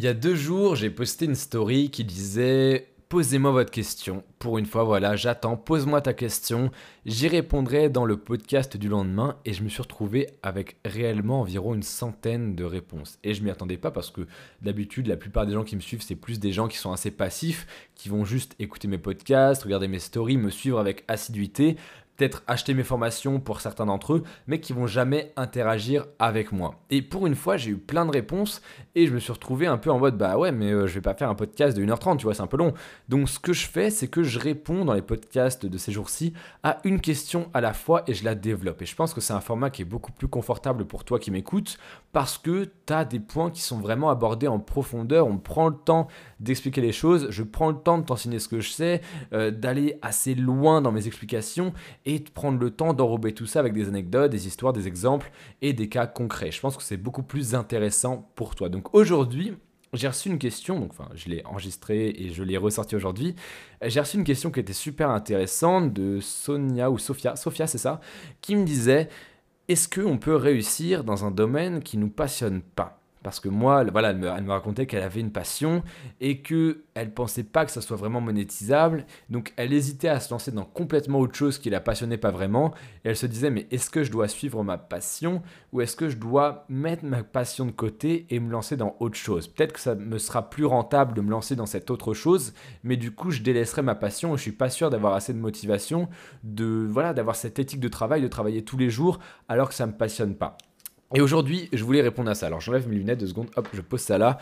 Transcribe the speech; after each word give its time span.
Il 0.00 0.04
y 0.04 0.08
a 0.08 0.14
deux 0.14 0.34
jours, 0.34 0.76
j'ai 0.76 0.88
posté 0.88 1.26
une 1.26 1.34
story 1.34 1.90
qui 1.90 2.04
disait 2.04 2.86
Posez-moi 3.10 3.50
votre 3.50 3.70
question. 3.70 4.24
Pour 4.38 4.56
une 4.56 4.64
fois, 4.64 4.82
voilà, 4.82 5.14
j'attends. 5.14 5.58
Pose-moi 5.58 6.00
ta 6.00 6.14
question. 6.14 6.70
J'y 7.04 7.28
répondrai 7.28 7.90
dans 7.90 8.06
le 8.06 8.16
podcast 8.16 8.78
du 8.78 8.88
lendemain. 8.88 9.36
Et 9.44 9.52
je 9.52 9.62
me 9.62 9.68
suis 9.68 9.82
retrouvé 9.82 10.28
avec 10.42 10.78
réellement 10.86 11.40
environ 11.42 11.74
une 11.74 11.82
centaine 11.82 12.54
de 12.54 12.64
réponses. 12.64 13.18
Et 13.24 13.34
je 13.34 13.42
m'y 13.42 13.50
attendais 13.50 13.76
pas 13.76 13.90
parce 13.90 14.10
que 14.10 14.26
d'habitude, 14.62 15.06
la 15.06 15.18
plupart 15.18 15.44
des 15.44 15.52
gens 15.52 15.64
qui 15.64 15.76
me 15.76 15.82
suivent, 15.82 16.00
c'est 16.00 16.14
plus 16.14 16.40
des 16.40 16.52
gens 16.52 16.68
qui 16.68 16.78
sont 16.78 16.92
assez 16.92 17.10
passifs, 17.10 17.66
qui 17.94 18.08
vont 18.08 18.24
juste 18.24 18.54
écouter 18.58 18.88
mes 18.88 18.96
podcasts, 18.96 19.64
regarder 19.64 19.88
mes 19.88 19.98
stories, 19.98 20.38
me 20.38 20.48
suivre 20.48 20.78
avec 20.78 21.04
assiduité 21.08 21.76
acheter 22.46 22.74
mes 22.74 22.82
formations 22.82 23.40
pour 23.40 23.60
certains 23.60 23.86
d'entre 23.86 24.14
eux, 24.14 24.22
mais 24.46 24.60
qui 24.60 24.72
vont 24.72 24.86
jamais 24.86 25.32
interagir 25.36 26.06
avec 26.18 26.52
moi. 26.52 26.74
Et 26.90 27.02
pour 27.02 27.26
une 27.26 27.34
fois, 27.34 27.56
j'ai 27.56 27.70
eu 27.70 27.76
plein 27.76 28.06
de 28.06 28.10
réponses 28.10 28.60
et 28.94 29.06
je 29.06 29.14
me 29.14 29.18
suis 29.18 29.32
retrouvé 29.32 29.66
un 29.66 29.78
peu 29.78 29.90
en 29.90 29.98
mode 29.98 30.18
bah 30.18 30.36
ouais, 30.36 30.52
mais 30.52 30.72
euh, 30.72 30.86
je 30.86 30.94
vais 30.94 31.00
pas 31.00 31.14
faire 31.14 31.30
un 31.30 31.34
podcast 31.34 31.76
de 31.76 31.84
1h30, 31.84 32.18
tu 32.18 32.24
vois, 32.24 32.34
c'est 32.34 32.42
un 32.42 32.46
peu 32.46 32.56
long. 32.56 32.74
Donc 33.08 33.28
ce 33.28 33.38
que 33.38 33.52
je 33.52 33.66
fais, 33.66 33.90
c'est 33.90 34.08
que 34.08 34.22
je 34.22 34.38
réponds 34.38 34.84
dans 34.84 34.94
les 34.94 35.02
podcasts 35.02 35.66
de 35.66 35.78
ces 35.78 35.92
jours-ci 35.92 36.32
à 36.62 36.78
une 36.84 37.00
question 37.00 37.50
à 37.54 37.60
la 37.60 37.72
fois 37.72 38.02
et 38.06 38.14
je 38.14 38.24
la 38.24 38.34
développe. 38.34 38.82
Et 38.82 38.86
je 38.86 38.96
pense 38.96 39.14
que 39.14 39.20
c'est 39.20 39.32
un 39.32 39.40
format 39.40 39.70
qui 39.70 39.82
est 39.82 39.86
beaucoup 39.86 40.12
plus 40.12 40.28
confortable 40.28 40.84
pour 40.86 41.04
toi 41.04 41.18
qui 41.18 41.30
m'écoutes 41.30 41.78
parce 42.12 42.38
que 42.38 42.70
tu 42.86 42.92
as 42.92 43.04
des 43.04 43.20
points 43.20 43.50
qui 43.50 43.62
sont 43.62 43.78
vraiment 43.78 44.10
abordés 44.10 44.48
en 44.48 44.58
profondeur. 44.58 45.26
On 45.26 45.38
prend 45.38 45.68
le 45.68 45.76
temps 45.76 46.08
d'expliquer 46.40 46.80
les 46.80 46.92
choses, 46.92 47.28
je 47.30 47.42
prends 47.42 47.70
le 47.70 47.76
temps 47.76 47.98
de 47.98 48.04
t'enseigner 48.04 48.38
ce 48.38 48.48
que 48.48 48.60
je 48.60 48.70
sais, 48.70 49.00
euh, 49.32 49.50
d'aller 49.50 49.98
assez 50.02 50.34
loin 50.34 50.80
dans 50.82 50.92
mes 50.92 51.06
explications 51.06 51.72
et 52.06 52.09
de 52.18 52.30
prendre 52.30 52.58
le 52.58 52.70
temps 52.70 52.92
d'enrober 52.92 53.32
tout 53.32 53.46
ça 53.46 53.60
avec 53.60 53.72
des 53.72 53.88
anecdotes, 53.88 54.30
des 54.30 54.46
histoires, 54.46 54.72
des 54.72 54.88
exemples 54.88 55.30
et 55.62 55.72
des 55.72 55.88
cas 55.88 56.06
concrets. 56.06 56.50
Je 56.50 56.60
pense 56.60 56.76
que 56.76 56.82
c'est 56.82 56.96
beaucoup 56.96 57.22
plus 57.22 57.54
intéressant 57.54 58.30
pour 58.34 58.54
toi. 58.54 58.68
Donc 58.68 58.94
aujourd'hui, 58.94 59.54
j'ai 59.92 60.08
reçu 60.08 60.28
une 60.28 60.38
question, 60.38 60.78
donc 60.78 60.92
je 61.14 61.28
l'ai 61.28 61.44
enregistrée 61.44 62.10
et 62.16 62.30
je 62.30 62.42
l'ai 62.42 62.56
ressortie 62.56 62.94
aujourd'hui. 62.94 63.34
J'ai 63.82 64.00
reçu 64.00 64.16
une 64.18 64.24
question 64.24 64.50
qui 64.50 64.60
était 64.60 64.72
super 64.72 65.10
intéressante 65.10 65.92
de 65.92 66.20
Sonia 66.20 66.90
ou 66.90 66.98
Sophia, 66.98 67.36
Sophia 67.36 67.66
c'est 67.66 67.78
ça, 67.78 68.00
qui 68.40 68.54
me 68.54 68.64
disait 68.64 69.08
est-ce 69.68 69.88
qu'on 69.88 70.18
peut 70.18 70.34
réussir 70.34 71.04
dans 71.04 71.24
un 71.24 71.30
domaine 71.30 71.82
qui 71.82 71.96
nous 71.96 72.10
passionne 72.10 72.60
pas? 72.60 72.99
Parce 73.22 73.40
que 73.40 73.48
moi, 73.48 73.84
voilà, 73.84 74.10
elle 74.10 74.18
me, 74.18 74.50
racontait 74.50 74.86
qu'elle 74.86 75.02
avait 75.02 75.20
une 75.20 75.32
passion 75.32 75.82
et 76.20 76.40
que 76.40 76.84
elle 76.94 77.12
pensait 77.12 77.44
pas 77.44 77.64
que 77.64 77.70
ça 77.70 77.80
soit 77.80 77.96
vraiment 77.96 78.20
monétisable. 78.20 79.04
Donc 79.28 79.52
elle 79.56 79.72
hésitait 79.72 80.08
à 80.08 80.20
se 80.20 80.32
lancer 80.32 80.52
dans 80.52 80.64
complètement 80.64 81.18
autre 81.20 81.34
chose 81.34 81.58
qui 81.58 81.70
la 81.70 81.80
passionnait 81.80 82.16
pas 82.16 82.30
vraiment. 82.30 82.72
Et 83.04 83.10
elle 83.10 83.16
se 83.16 83.26
disait 83.26 83.50
mais 83.50 83.66
est-ce 83.70 83.90
que 83.90 84.04
je 84.04 84.10
dois 84.10 84.28
suivre 84.28 84.62
ma 84.64 84.78
passion 84.78 85.42
ou 85.72 85.80
est-ce 85.80 85.96
que 85.96 86.08
je 86.08 86.16
dois 86.16 86.64
mettre 86.68 87.04
ma 87.04 87.22
passion 87.22 87.66
de 87.66 87.70
côté 87.70 88.26
et 88.30 88.40
me 88.40 88.50
lancer 88.50 88.76
dans 88.76 88.96
autre 89.00 89.16
chose? 89.16 89.48
Peut-être 89.48 89.74
que 89.74 89.80
ça 89.80 89.94
me 89.94 90.18
sera 90.18 90.48
plus 90.48 90.64
rentable 90.64 91.14
de 91.14 91.20
me 91.20 91.30
lancer 91.30 91.56
dans 91.56 91.66
cette 91.66 91.90
autre 91.90 92.14
chose, 92.14 92.54
mais 92.84 92.96
du 92.96 93.12
coup 93.12 93.30
je 93.30 93.42
délaisserai 93.42 93.82
ma 93.82 93.94
passion 93.94 94.34
et 94.34 94.36
je 94.38 94.42
suis 94.42 94.52
pas 94.52 94.70
sûr 94.70 94.90
d'avoir 94.90 95.14
assez 95.14 95.34
de 95.34 95.38
motivation, 95.38 96.08
de 96.42 96.86
voilà, 96.88 97.12
d'avoir 97.12 97.36
cette 97.36 97.58
éthique 97.58 97.80
de 97.80 97.88
travail, 97.88 98.22
de 98.22 98.28
travailler 98.28 98.64
tous 98.64 98.78
les 98.78 98.90
jours 98.90 99.18
alors 99.48 99.68
que 99.68 99.74
ça 99.74 99.86
me 99.86 99.92
passionne 99.92 100.34
pas. 100.34 100.56
Et 101.14 101.20
aujourd'hui, 101.20 101.68
je 101.72 101.82
voulais 101.82 102.02
répondre 102.02 102.30
à 102.30 102.34
ça. 102.34 102.46
Alors 102.46 102.60
j'enlève 102.60 102.88
mes 102.88 102.96
lunettes 102.96 103.18
deux 103.18 103.26
secondes, 103.26 103.50
hop, 103.56 103.68
je 103.72 103.80
pose 103.80 104.00
ça 104.00 104.16
là. 104.16 104.38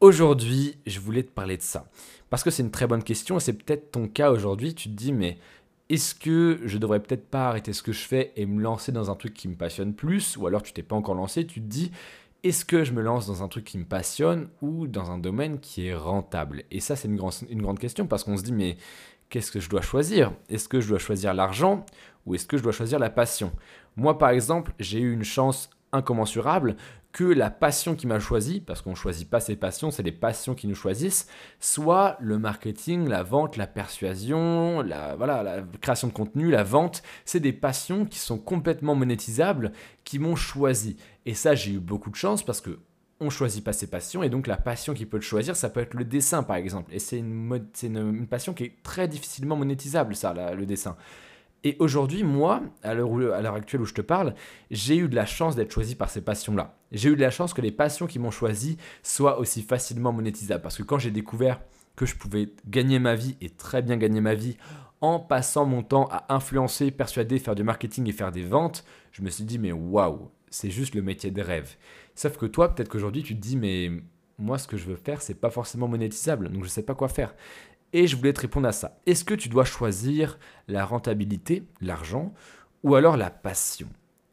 Aujourd'hui, 0.00 0.76
je 0.86 0.98
voulais 0.98 1.22
te 1.22 1.30
parler 1.30 1.56
de 1.56 1.62
ça. 1.62 1.86
Parce 2.30 2.42
que 2.42 2.50
c'est 2.50 2.62
une 2.62 2.70
très 2.70 2.86
bonne 2.86 3.02
question 3.04 3.36
et 3.36 3.40
c'est 3.40 3.52
peut-être 3.52 3.92
ton 3.92 4.08
cas 4.08 4.30
aujourd'hui. 4.30 4.74
Tu 4.74 4.88
te 4.88 4.94
dis, 4.94 5.12
mais 5.12 5.38
est-ce 5.88 6.14
que 6.14 6.60
je 6.64 6.78
devrais 6.78 7.00
peut-être 7.00 7.28
pas 7.28 7.48
arrêter 7.48 7.72
ce 7.72 7.82
que 7.82 7.92
je 7.92 8.00
fais 8.00 8.32
et 8.36 8.46
me 8.46 8.60
lancer 8.60 8.92
dans 8.92 9.10
un 9.10 9.14
truc 9.14 9.34
qui 9.34 9.46
me 9.46 9.54
passionne 9.54 9.94
plus? 9.94 10.36
Ou 10.36 10.46
alors 10.46 10.62
tu 10.62 10.72
t'es 10.72 10.82
pas 10.82 10.96
encore 10.96 11.14
lancé, 11.14 11.46
tu 11.46 11.60
te 11.60 11.66
dis, 11.66 11.92
est-ce 12.42 12.64
que 12.64 12.82
je 12.82 12.92
me 12.92 13.02
lance 13.02 13.26
dans 13.26 13.42
un 13.42 13.48
truc 13.48 13.64
qui 13.64 13.78
me 13.78 13.84
passionne 13.84 14.48
ou 14.62 14.86
dans 14.86 15.10
un 15.10 15.18
domaine 15.18 15.60
qui 15.60 15.86
est 15.86 15.94
rentable? 15.94 16.64
Et 16.70 16.80
ça, 16.80 16.96
c'est 16.96 17.06
une, 17.06 17.20
une 17.50 17.62
grande 17.62 17.78
question 17.78 18.06
parce 18.06 18.24
qu'on 18.24 18.36
se 18.36 18.42
dit, 18.42 18.52
mais 18.52 18.78
qu'est-ce 19.28 19.52
que 19.52 19.60
je 19.60 19.68
dois 19.68 19.82
choisir? 19.82 20.32
Est-ce 20.48 20.68
que 20.68 20.80
je 20.80 20.88
dois 20.88 20.98
choisir 20.98 21.34
l'argent 21.34 21.84
ou 22.26 22.34
est-ce 22.34 22.46
que 22.46 22.56
je 22.56 22.62
dois 22.62 22.72
choisir 22.72 22.98
la 22.98 23.10
passion? 23.10 23.52
Moi, 23.96 24.16
par 24.18 24.30
exemple, 24.30 24.72
j'ai 24.80 25.00
eu 25.00 25.12
une 25.12 25.24
chance 25.24 25.70
incommensurable 25.92 26.76
que 27.12 27.24
la 27.24 27.50
passion 27.50 27.96
qui 27.96 28.06
m'a 28.06 28.20
choisi, 28.20 28.60
parce 28.60 28.82
qu'on 28.82 28.90
ne 28.90 28.96
choisit 28.96 29.28
pas 29.28 29.40
ses 29.40 29.56
passions, 29.56 29.90
c'est 29.90 30.02
les 30.02 30.12
passions 30.12 30.54
qui 30.54 30.68
nous 30.68 30.74
choisissent, 30.74 31.26
soit 31.58 32.16
le 32.20 32.38
marketing, 32.38 33.08
la 33.08 33.22
vente, 33.22 33.56
la 33.56 33.66
persuasion, 33.66 34.80
la, 34.82 35.16
voilà, 35.16 35.42
la 35.42 35.62
création 35.80 36.08
de 36.08 36.12
contenu, 36.12 36.50
la 36.50 36.62
vente, 36.62 37.02
c'est 37.24 37.40
des 37.40 37.52
passions 37.52 38.04
qui 38.04 38.18
sont 38.18 38.38
complètement 38.38 38.94
monétisables, 38.94 39.72
qui 40.04 40.18
m'ont 40.18 40.36
choisi. 40.36 40.96
Et 41.26 41.34
ça, 41.34 41.54
j'ai 41.54 41.72
eu 41.72 41.80
beaucoup 41.80 42.10
de 42.10 42.16
chance 42.16 42.44
parce 42.44 42.60
que 42.60 42.78
on 43.22 43.28
choisit 43.28 43.62
pas 43.62 43.74
ses 43.74 43.86
passions 43.86 44.22
et 44.22 44.30
donc 44.30 44.46
la 44.46 44.56
passion 44.56 44.94
qui 44.94 45.04
peut 45.04 45.18
le 45.18 45.22
choisir, 45.22 45.54
ça 45.54 45.68
peut 45.68 45.80
être 45.80 45.92
le 45.92 46.04
dessin 46.04 46.42
par 46.42 46.56
exemple. 46.56 46.94
Et 46.94 46.98
c'est 46.98 47.18
une, 47.18 47.60
une, 47.82 48.26
passion 48.26 48.54
qui 48.54 48.64
est 48.64 48.82
très 48.82 49.08
difficilement 49.08 49.56
monétisable, 49.56 50.16
ça, 50.16 50.32
le 50.54 50.64
dessin. 50.64 50.96
Et 51.62 51.76
aujourd'hui, 51.78 52.24
moi, 52.24 52.62
à 52.82 52.94
l'heure 52.94 53.54
actuelle 53.54 53.82
où 53.82 53.86
je 53.86 53.94
te 53.94 54.00
parle, 54.00 54.34
j'ai 54.70 54.96
eu 54.96 55.08
de 55.08 55.14
la 55.14 55.26
chance 55.26 55.56
d'être 55.56 55.72
choisi 55.72 55.94
par 55.94 56.08
ces 56.08 56.22
passions-là. 56.22 56.78
J'ai 56.90 57.10
eu 57.10 57.16
de 57.16 57.20
la 57.20 57.30
chance 57.30 57.52
que 57.52 57.60
les 57.60 57.70
passions 57.70 58.06
qui 58.06 58.18
m'ont 58.18 58.30
choisi 58.30 58.78
soient 59.02 59.38
aussi 59.38 59.62
facilement 59.62 60.12
monétisables. 60.12 60.62
Parce 60.62 60.78
que 60.78 60.82
quand 60.82 60.98
j'ai 60.98 61.10
découvert 61.10 61.60
que 61.96 62.06
je 62.06 62.16
pouvais 62.16 62.48
gagner 62.66 62.98
ma 62.98 63.14
vie 63.14 63.36
et 63.42 63.50
très 63.50 63.82
bien 63.82 63.98
gagner 63.98 64.22
ma 64.22 64.34
vie 64.34 64.56
en 65.02 65.18
passant 65.18 65.66
mon 65.66 65.82
temps 65.82 66.08
à 66.10 66.34
influencer, 66.34 66.90
persuader, 66.90 67.38
faire 67.38 67.54
du 67.54 67.62
marketing 67.62 68.08
et 68.08 68.12
faire 68.12 68.32
des 68.32 68.44
ventes, 68.44 68.84
je 69.12 69.22
me 69.22 69.28
suis 69.28 69.44
dit, 69.44 69.58
mais 69.58 69.72
waouh, 69.72 70.30
c'est 70.48 70.70
juste 70.70 70.94
le 70.94 71.02
métier 71.02 71.30
de 71.30 71.42
rêve. 71.42 71.76
Sauf 72.14 72.38
que 72.38 72.46
toi, 72.46 72.74
peut-être 72.74 72.88
qu'aujourd'hui, 72.88 73.22
tu 73.22 73.34
te 73.34 73.40
dis, 73.40 73.56
mais 73.56 73.90
moi, 74.38 74.56
ce 74.56 74.66
que 74.66 74.78
je 74.78 74.86
veux 74.86 74.96
faire, 74.96 75.20
c'est 75.20 75.34
pas 75.34 75.50
forcément 75.50 75.88
monétisable, 75.88 76.48
donc 76.48 76.64
je 76.64 76.68
sais 76.68 76.82
pas 76.82 76.94
quoi 76.94 77.08
faire. 77.08 77.34
Et 77.92 78.06
je 78.06 78.16
voulais 78.16 78.32
te 78.32 78.40
répondre 78.40 78.68
à 78.68 78.72
ça. 78.72 78.98
Est-ce 79.06 79.24
que 79.24 79.34
tu 79.34 79.48
dois 79.48 79.64
choisir 79.64 80.38
la 80.68 80.84
rentabilité, 80.84 81.64
l'argent, 81.80 82.32
ou 82.82 82.94
alors 82.94 83.16
la 83.16 83.30
passion? 83.30 83.88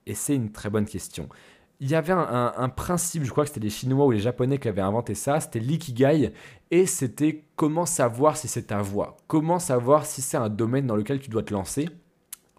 Et 0.05 0.13
c'est 0.13 0.35
une 0.35 0.51
très 0.51 0.69
bonne 0.69 0.85
question. 0.85 1.27
Il 1.79 1.89
y 1.89 1.95
avait 1.95 2.13
un, 2.13 2.69
principe, 2.69 3.23
je 3.23 3.29
crois 3.29 3.43
que 3.43 3.49
c'était 3.49 3.59
les 3.59 3.69
Chinois 3.69 4.05
ou 4.07 4.11
les 4.11 4.19
Japonais 4.19 4.57
qui 4.57 4.67
avaient 4.67 4.81
inventé 4.81 5.13
ça, 5.13 5.39
c'était 5.39 5.59
l'ikigai, 5.59 6.33
et 6.71 6.87
c'était 6.87 7.43
comment 7.55 7.85
savoir 7.85 8.35
si 8.35 8.47
c'est 8.47 8.67
ta 8.67 8.81
voie, 8.81 9.17
comment 9.27 9.59
savoir 9.59 10.07
si 10.07 10.23
c'est 10.23 10.37
un 10.37 10.49
domaine 10.49 10.87
dans 10.87 10.95
lequel 10.95 11.19
tu 11.19 11.29
dois 11.29 11.43
te 11.43 11.53
lancer? 11.53 11.87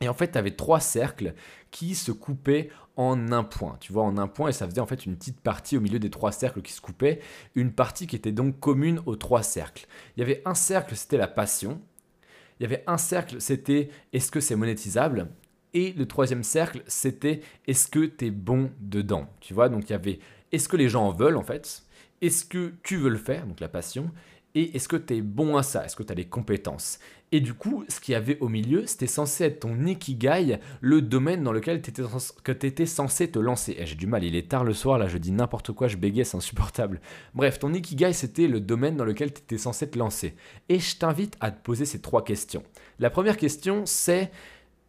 Et 0.00 0.08
en 0.08 0.14
fait, 0.14 0.30
tu 0.30 0.38
avais 0.38 0.52
trois 0.52 0.78
cercles 0.78 1.34
qui 1.72 1.96
se 1.96 2.12
coupaient 2.12 2.70
en 2.98 3.30
un 3.32 3.44
point. 3.44 3.76
Tu 3.80 3.92
vois, 3.92 4.02
en 4.02 4.18
un 4.18 4.26
point, 4.26 4.50
et 4.50 4.52
ça 4.52 4.68
faisait 4.68 4.80
en 4.80 4.86
fait 4.86 5.06
une 5.06 5.16
petite 5.16 5.40
partie 5.40 5.78
au 5.78 5.80
milieu 5.80 6.00
des 6.00 6.10
trois 6.10 6.32
cercles 6.32 6.60
qui 6.60 6.72
se 6.72 6.80
coupaient, 6.80 7.20
une 7.54 7.72
partie 7.72 8.06
qui 8.06 8.16
était 8.16 8.32
donc 8.32 8.60
commune 8.60 9.00
aux 9.06 9.16
trois 9.16 9.42
cercles. 9.42 9.86
Il 10.16 10.20
y 10.20 10.22
avait 10.24 10.42
un 10.44 10.54
cercle, 10.54 10.96
c'était 10.96 11.16
la 11.16 11.28
passion. 11.28 11.80
Il 12.58 12.64
y 12.64 12.66
avait 12.66 12.82
un 12.88 12.98
cercle, 12.98 13.40
c'était 13.40 13.88
est-ce 14.12 14.32
que 14.32 14.40
c'est 14.40 14.56
monétisable? 14.56 15.28
Et 15.74 15.92
le 15.92 16.06
troisième 16.06 16.42
cercle, 16.42 16.82
c'était 16.88 17.40
est-ce 17.68 17.86
que 17.86 18.04
tu 18.04 18.26
es 18.26 18.30
bon 18.32 18.72
dedans? 18.80 19.28
Tu 19.40 19.54
vois, 19.54 19.68
donc 19.68 19.88
il 19.88 19.92
y 19.92 19.94
avait 19.94 20.18
est-ce 20.50 20.68
que 20.68 20.76
les 20.76 20.88
gens 20.88 21.06
en 21.06 21.12
veulent 21.12 21.36
en 21.36 21.44
fait? 21.44 21.84
Est-ce 22.20 22.44
que 22.44 22.74
tu 22.82 22.96
veux 22.96 23.10
le 23.10 23.18
faire 23.18 23.46
Donc 23.46 23.60
la 23.60 23.68
passion 23.68 24.10
et 24.54 24.74
est-ce 24.74 24.88
que 24.88 24.96
tu 24.96 25.16
es 25.16 25.20
bon 25.20 25.56
à 25.56 25.62
ça? 25.62 25.84
Est-ce 25.84 25.94
que 25.94 26.02
tu 26.02 26.10
as 26.12 26.16
les 26.16 26.24
compétences? 26.24 26.98
Et 27.30 27.40
du 27.40 27.52
coup, 27.52 27.84
ce 27.88 28.00
qu'il 28.00 28.12
y 28.12 28.14
avait 28.16 28.38
au 28.40 28.48
milieu, 28.48 28.86
c'était 28.86 29.06
censé 29.06 29.44
être 29.44 29.60
ton 29.60 29.86
ikigai, 29.86 30.58
le 30.80 31.02
domaine 31.02 31.44
dans 31.44 31.52
lequel 31.52 31.82
tu 31.82 31.90
étais, 31.90 32.86
censé 32.86 33.30
te 33.30 33.38
lancer. 33.38 33.76
Eh, 33.78 33.84
j'ai 33.84 33.94
du 33.94 34.06
mal, 34.06 34.24
il 34.24 34.34
est 34.34 34.48
tard 34.48 34.64
le 34.64 34.72
soir, 34.72 34.98
là 34.98 35.06
je 35.06 35.18
dis 35.18 35.32
n'importe 35.32 35.72
quoi, 35.72 35.86
je 35.86 35.98
bégaye, 35.98 36.24
c'est 36.24 36.38
insupportable. 36.38 37.00
Bref, 37.34 37.58
ton 37.58 37.74
ikigai, 37.74 38.14
c'était 38.14 38.48
le 38.48 38.60
domaine 38.60 38.96
dans 38.96 39.04
lequel 39.04 39.32
tu 39.32 39.42
étais 39.42 39.58
censé 39.58 39.88
te 39.90 39.98
lancer. 39.98 40.34
Et 40.70 40.78
je 40.78 40.96
t'invite 40.96 41.36
à 41.40 41.50
te 41.50 41.62
poser 41.62 41.84
ces 41.84 42.00
trois 42.00 42.24
questions. 42.24 42.62
La 42.98 43.10
première 43.10 43.36
question, 43.36 43.82
c'est 43.84 44.30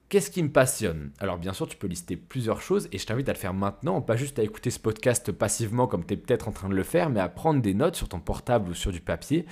Qu'est-ce 0.10 0.32
qui 0.32 0.42
me 0.42 0.50
passionne? 0.50 1.12
Alors 1.20 1.38
bien 1.38 1.54
sûr, 1.54 1.68
tu 1.68 1.78
peux 1.78 1.86
lister 1.86 2.18
plusieurs 2.18 2.62
choses 2.62 2.90
et 2.92 2.98
je 2.98 3.06
t'invite 3.06 3.30
à 3.30 3.34
le 3.34 3.38
faire 3.38 3.54
maintenant, 3.54 4.02
pas 4.02 4.16
juste 4.16 4.40
à 4.40 4.44
écouter 4.44 4.72
ce 4.72 4.80
podcast 4.80 5.32
passivement 5.32 5.86
comme 5.86 6.04
tu 6.04 6.16
es 6.16 6.18
peut-être 6.18 6.48
en 6.48 6.52
train 6.52 6.68
de 6.68 6.74
le 6.74 6.82
faire, 6.82 7.12
mais 7.12 7.20
à 7.20 7.30
prendre 7.30 7.62
des 7.62 7.76
notes 7.76 7.96
sur 7.96 8.10
ton 8.10 8.20
portable 8.20 8.72
ou 8.72 8.74
sur 8.74 8.92
du 8.92 9.02
papier 9.02 9.46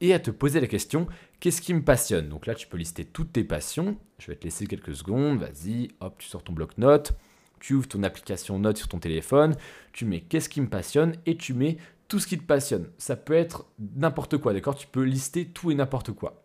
et 0.00 0.14
à 0.14 0.20
te 0.20 0.30
poser 0.30 0.60
la 0.60 0.68
question, 0.68 1.08
qu'est-ce 1.40 1.60
qui 1.60 1.74
me 1.74 1.82
passionne? 1.82 2.28
Donc 2.28 2.46
là, 2.46 2.54
tu 2.54 2.68
peux 2.68 2.76
lister 2.76 3.04
toutes 3.04 3.32
tes 3.32 3.42
passions. 3.42 3.96
Je 4.20 4.28
vais 4.28 4.36
te 4.36 4.44
laisser 4.44 4.68
quelques 4.68 4.94
secondes, 4.94 5.40
vas-y, 5.40 5.88
hop, 5.98 6.14
tu 6.18 6.28
sors 6.28 6.44
ton 6.44 6.52
bloc-notes, 6.52 7.14
tu 7.58 7.74
ouvres 7.74 7.88
ton 7.88 8.04
application 8.04 8.60
notes 8.60 8.76
sur 8.76 8.86
ton 8.86 9.00
téléphone, 9.00 9.56
tu 9.92 10.04
mets 10.04 10.20
qu'est-ce 10.20 10.48
qui 10.48 10.60
me 10.60 10.68
passionne 10.68 11.16
et 11.26 11.36
tu 11.36 11.54
mets 11.54 11.76
tout 12.06 12.20
ce 12.20 12.28
qui 12.28 12.38
te 12.38 12.44
passionne. 12.44 12.88
Ça 12.98 13.16
peut 13.16 13.34
être 13.34 13.66
n'importe 13.96 14.38
quoi, 14.38 14.52
d'accord? 14.52 14.76
Tu 14.76 14.86
peux 14.86 15.02
lister 15.02 15.46
tout 15.46 15.72
et 15.72 15.74
n'importe 15.74 16.12
quoi. 16.12 16.44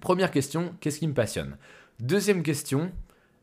Première 0.00 0.30
question, 0.30 0.76
qu'est-ce 0.78 1.00
qui 1.00 1.08
me 1.08 1.14
passionne? 1.14 1.56
Deuxième 2.00 2.42
question, 2.42 2.90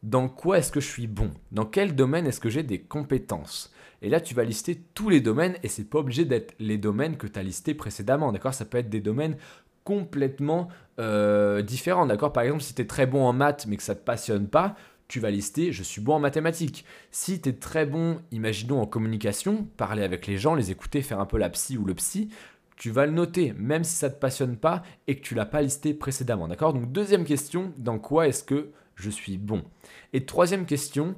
dans 0.01 0.27
quoi 0.29 0.57
est-ce 0.57 0.71
que 0.71 0.79
je 0.79 0.87
suis 0.87 1.05
bon? 1.05 1.29
Dans 1.51 1.65
quel 1.65 1.93
domaine 1.93 2.25
est-ce 2.25 2.39
que 2.39 2.49
j'ai 2.49 2.63
des 2.63 2.79
compétences? 2.79 3.71
Et 4.01 4.09
là, 4.09 4.19
tu 4.19 4.33
vas 4.33 4.43
lister 4.43 4.81
tous 4.95 5.09
les 5.09 5.21
domaines 5.21 5.57
et 5.61 5.67
c'est 5.67 5.83
pas 5.83 5.99
obligé 5.99 6.25
d'être 6.25 6.55
les 6.57 6.79
domaines 6.79 7.17
que 7.17 7.27
tu 7.27 7.37
as 7.37 7.43
listés 7.43 7.75
précédemment, 7.75 8.31
d'accord? 8.31 8.55
Ça 8.55 8.65
peut 8.65 8.79
être 8.79 8.89
des 8.89 8.99
domaines 8.99 9.37
complètement 9.83 10.69
euh, 10.99 11.61
différents, 11.61 12.07
d'accord? 12.07 12.33
Par 12.33 12.41
exemple, 12.43 12.63
si 12.63 12.73
tu 12.73 12.81
es 12.81 12.87
très 12.87 13.05
bon 13.05 13.25
en 13.25 13.33
maths 13.33 13.67
mais 13.67 13.77
que 13.77 13.83
ça 13.83 13.93
ne 13.93 13.99
te 13.99 14.03
passionne 14.03 14.47
pas, 14.47 14.75
tu 15.07 15.19
vas 15.19 15.29
lister 15.29 15.71
je 15.71 15.83
suis 15.83 16.01
bon 16.01 16.15
en 16.15 16.19
mathématiques. 16.19 16.83
Si 17.11 17.39
tu 17.39 17.49
es 17.49 17.53
très 17.53 17.85
bon, 17.85 18.21
imaginons 18.31 18.81
en 18.81 18.87
communication, 18.87 19.67
parler 19.77 20.01
avec 20.01 20.25
les 20.25 20.39
gens, 20.39 20.55
les 20.55 20.71
écouter, 20.71 21.03
faire 21.03 21.19
un 21.19 21.27
peu 21.27 21.37
la 21.37 21.51
psy 21.51 21.77
ou 21.77 21.85
le 21.85 21.93
psy, 21.93 22.29
tu 22.77 22.91
vas 22.91 23.05
le 23.05 23.11
noter, 23.11 23.53
même 23.57 23.83
si 23.83 23.95
ça 23.95 24.07
ne 24.07 24.13
te 24.13 24.19
passionne 24.19 24.55
pas 24.55 24.83
et 25.07 25.15
que 25.17 25.21
tu 25.21 25.35
l'as 25.35 25.45
pas 25.45 25.61
listé 25.61 25.93
précédemment. 25.93 26.47
D'accord? 26.47 26.73
Donc 26.73 26.91
deuxième 26.91 27.25
question, 27.25 27.73
dans 27.77 27.99
quoi 27.99 28.27
est-ce 28.27 28.43
que 28.43 28.69
je 28.95 29.09
suis 29.09 29.37
bon? 29.37 29.63
Et 30.13 30.25
troisième 30.25 30.65
question, 30.65 31.15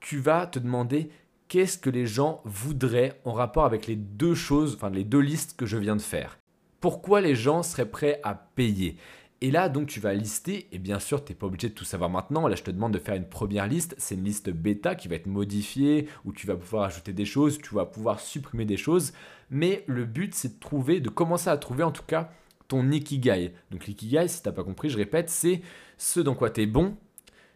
tu 0.00 0.18
vas 0.18 0.46
te 0.46 0.58
demander 0.58 1.10
qu'est-ce 1.48 1.76
que 1.76 1.90
les 1.90 2.06
gens 2.06 2.40
voudraient 2.44 3.20
en 3.24 3.32
rapport 3.32 3.64
avec 3.64 3.86
les 3.86 3.96
deux 3.96 4.34
choses, 4.34 4.74
enfin 4.76 4.90
les 4.90 5.04
deux 5.04 5.20
listes 5.20 5.56
que 5.56 5.66
je 5.66 5.76
viens 5.76 5.96
de 5.96 6.00
faire? 6.00 6.38
Pourquoi 6.80 7.20
les 7.20 7.34
gens 7.34 7.62
seraient 7.62 7.90
prêts 7.90 8.20
à 8.24 8.34
payer? 8.34 8.96
Et 9.42 9.50
là, 9.50 9.68
donc, 9.68 9.88
tu 9.88 9.98
vas 9.98 10.14
lister, 10.14 10.68
et 10.70 10.78
bien 10.78 11.00
sûr, 11.00 11.24
tu 11.24 11.32
n'es 11.32 11.36
pas 11.36 11.48
obligé 11.48 11.68
de 11.68 11.74
tout 11.74 11.84
savoir 11.84 12.08
maintenant. 12.08 12.46
Là, 12.46 12.54
je 12.54 12.62
te 12.62 12.70
demande 12.70 12.92
de 12.92 13.00
faire 13.00 13.16
une 13.16 13.28
première 13.28 13.66
liste. 13.66 13.96
C'est 13.98 14.14
une 14.14 14.22
liste 14.22 14.50
bêta 14.50 14.94
qui 14.94 15.08
va 15.08 15.16
être 15.16 15.26
modifiée, 15.26 16.06
où 16.24 16.32
tu 16.32 16.46
vas 16.46 16.54
pouvoir 16.54 16.84
ajouter 16.84 17.12
des 17.12 17.24
choses, 17.24 17.58
tu 17.58 17.74
vas 17.74 17.84
pouvoir 17.84 18.20
supprimer 18.20 18.64
des 18.64 18.76
choses. 18.76 19.12
Mais 19.52 19.84
le 19.86 20.06
but, 20.06 20.34
c'est 20.34 20.54
de 20.56 20.60
trouver, 20.60 20.98
de 21.00 21.10
commencer 21.10 21.50
à 21.50 21.58
trouver 21.58 21.84
en 21.84 21.92
tout 21.92 22.04
cas 22.04 22.32
ton 22.68 22.90
ikigai. 22.90 23.52
Donc, 23.70 23.86
l'ikigai, 23.86 24.26
si 24.26 24.42
tu 24.42 24.48
n'as 24.48 24.54
pas 24.54 24.64
compris, 24.64 24.88
je 24.88 24.96
répète, 24.96 25.28
c'est 25.28 25.60
ce 25.98 26.20
dans 26.20 26.34
quoi 26.34 26.48
tu 26.48 26.62
es 26.62 26.66
bon, 26.66 26.96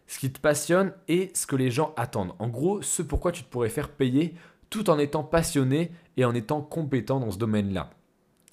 ce 0.05 0.19
qui 0.19 0.31
te 0.31 0.39
passionne 0.39 0.93
et 1.07 1.31
ce 1.33 1.47
que 1.47 1.55
les 1.55 1.71
gens 1.71 1.95
attendent. 1.97 2.35
En 2.37 2.49
gros, 2.49 2.83
ce 2.83 3.01
pourquoi 3.01 3.31
tu 3.31 3.43
te 3.43 3.49
pourrais 3.49 3.69
faire 3.69 3.89
payer 3.89 4.35
tout 4.69 4.91
en 4.91 4.99
étant 4.99 5.23
passionné 5.23 5.91
et 6.17 6.25
en 6.25 6.35
étant 6.35 6.61
compétent 6.61 7.19
dans 7.19 7.31
ce 7.31 7.39
domaine-là. 7.39 7.89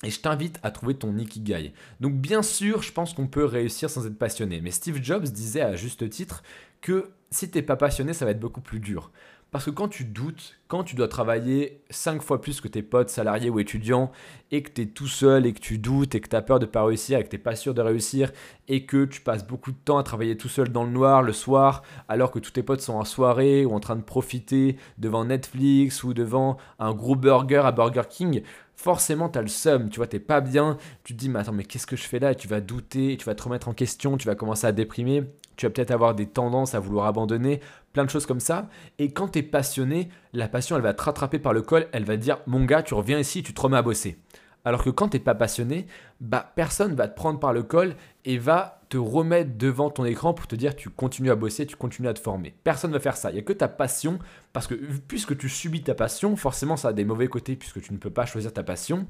Et 0.02 0.10
je 0.10 0.20
t'invite 0.20 0.58
à 0.62 0.70
trouver 0.70 0.94
ton 0.94 1.16
ikigai. 1.16 1.72
Donc 2.00 2.14
bien 2.14 2.42
sûr, 2.42 2.82
je 2.82 2.92
pense 2.92 3.12
qu'on 3.12 3.26
peut 3.26 3.44
réussir 3.44 3.90
sans 3.90 4.06
être 4.06 4.18
passionné. 4.18 4.60
Mais 4.60 4.70
Steve 4.70 5.02
Jobs 5.02 5.24
disait 5.24 5.60
à 5.60 5.76
juste 5.76 6.08
titre 6.08 6.42
que 6.80 7.10
si 7.30 7.50
t'es 7.50 7.62
pas 7.62 7.76
passionné, 7.76 8.12
ça 8.12 8.24
va 8.24 8.30
être 8.30 8.40
beaucoup 8.40 8.60
plus 8.60 8.80
dur. 8.80 9.10
Parce 9.54 9.66
que 9.66 9.70
quand 9.70 9.86
tu 9.86 10.04
doutes, 10.04 10.56
quand 10.66 10.82
tu 10.82 10.96
dois 10.96 11.06
travailler 11.06 11.80
5 11.88 12.22
fois 12.22 12.40
plus 12.40 12.60
que 12.60 12.66
tes 12.66 12.82
potes 12.82 13.08
salariés 13.08 13.50
ou 13.50 13.60
étudiants, 13.60 14.10
et 14.50 14.64
que 14.64 14.70
tu 14.72 14.82
es 14.82 14.86
tout 14.86 15.06
seul, 15.06 15.46
et 15.46 15.52
que 15.52 15.60
tu 15.60 15.78
doutes, 15.78 16.16
et 16.16 16.20
que 16.20 16.28
tu 16.28 16.34
as 16.34 16.42
peur 16.42 16.58
de 16.58 16.66
ne 16.66 16.70
pas 16.72 16.84
réussir, 16.84 17.20
et 17.20 17.22
que 17.22 17.28
tu 17.28 17.36
n'es 17.36 17.42
pas 17.42 17.54
sûr 17.54 17.72
de 17.72 17.80
réussir, 17.80 18.32
et 18.66 18.84
que 18.84 19.04
tu 19.04 19.20
passes 19.20 19.46
beaucoup 19.46 19.70
de 19.70 19.76
temps 19.76 19.96
à 19.96 20.02
travailler 20.02 20.36
tout 20.36 20.48
seul 20.48 20.70
dans 20.70 20.82
le 20.82 20.90
noir 20.90 21.22
le 21.22 21.32
soir, 21.32 21.84
alors 22.08 22.32
que 22.32 22.40
tous 22.40 22.50
tes 22.50 22.64
potes 22.64 22.80
sont 22.80 22.94
en 22.94 23.04
soirée 23.04 23.64
ou 23.64 23.72
en 23.74 23.78
train 23.78 23.94
de 23.94 24.02
profiter 24.02 24.76
devant 24.98 25.24
Netflix 25.24 26.02
ou 26.02 26.14
devant 26.14 26.56
un 26.80 26.92
gros 26.92 27.14
burger 27.14 27.62
à 27.64 27.70
Burger 27.70 28.08
King, 28.10 28.42
forcément 28.74 29.28
tu 29.28 29.38
as 29.38 29.42
le 29.42 29.46
seum, 29.46 29.88
tu 29.88 29.98
vois, 29.98 30.08
t'es 30.08 30.18
pas 30.18 30.40
bien, 30.40 30.78
tu 31.04 31.14
te 31.14 31.18
dis 31.20 31.28
mais 31.28 31.38
attends 31.38 31.52
mais 31.52 31.62
qu'est-ce 31.62 31.86
que 31.86 31.94
je 31.94 32.08
fais 32.08 32.18
là? 32.18 32.32
Et 32.32 32.34
tu 32.34 32.48
vas 32.48 32.60
douter, 32.60 33.16
tu 33.16 33.24
vas 33.24 33.36
te 33.36 33.42
remettre 33.44 33.68
en 33.68 33.72
question, 33.72 34.16
tu 34.16 34.26
vas 34.26 34.34
commencer 34.34 34.66
à 34.66 34.72
déprimer, 34.72 35.22
tu 35.56 35.66
vas 35.66 35.70
peut-être 35.70 35.92
avoir 35.92 36.16
des 36.16 36.26
tendances 36.26 36.74
à 36.74 36.80
vouloir 36.80 37.06
abandonner, 37.06 37.60
plein 37.94 38.04
de 38.04 38.10
choses 38.10 38.26
comme 38.26 38.40
ça. 38.40 38.68
Et 38.98 39.12
quand 39.12 39.28
tu 39.28 39.38
es 39.38 39.42
passionné, 39.42 40.10
la 40.34 40.48
passion 40.48 40.76
elle 40.76 40.82
va 40.82 40.92
te 40.92 41.02
rattraper 41.02 41.38
par 41.38 41.54
le 41.54 41.62
col, 41.62 41.86
elle 41.92 42.04
va 42.04 42.18
dire 42.18 42.40
mon 42.46 42.66
gars 42.66 42.82
tu 42.82 42.92
reviens 42.92 43.18
ici, 43.18 43.42
tu 43.42 43.54
te 43.54 43.60
remets 43.62 43.78
à 43.78 43.82
bosser. 43.82 44.18
Alors 44.66 44.82
que 44.82 44.90
quand 44.90 45.08
tu 45.08 45.16
n'es 45.16 45.22
pas 45.22 45.34
passionné, 45.34 45.86
bah, 46.20 46.52
personne 46.56 46.94
va 46.94 47.06
te 47.06 47.14
prendre 47.14 47.38
par 47.38 47.52
le 47.52 47.62
col 47.62 47.96
et 48.24 48.38
va 48.38 48.80
te 48.88 48.96
remettre 48.96 49.58
devant 49.58 49.90
ton 49.90 50.04
écran 50.04 50.32
pour 50.32 50.46
te 50.46 50.56
dire 50.56 50.74
tu 50.74 50.88
continues 50.88 51.30
à 51.30 51.36
bosser, 51.36 51.66
tu 51.66 51.76
continues 51.76 52.08
à 52.08 52.14
te 52.14 52.20
former. 52.20 52.54
Personne 52.64 52.90
ne 52.90 52.96
va 52.96 53.00
faire 53.00 53.16
ça. 53.16 53.30
Il 53.30 53.34
n'y 53.34 53.40
a 53.40 53.42
que 53.42 53.52
ta 53.52 53.68
passion, 53.68 54.18
parce 54.52 54.66
que 54.66 54.74
puisque 54.74 55.36
tu 55.36 55.48
subis 55.48 55.82
ta 55.82 55.94
passion, 55.94 56.34
forcément 56.36 56.76
ça 56.76 56.88
a 56.88 56.92
des 56.92 57.04
mauvais 57.04 57.28
côtés 57.28 57.56
puisque 57.56 57.82
tu 57.82 57.92
ne 57.92 57.98
peux 57.98 58.10
pas 58.10 58.24
choisir 58.24 58.52
ta 58.52 58.62
passion. 58.62 59.06